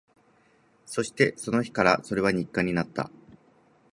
[0.87, 3.11] そして、その日からそれは日課になった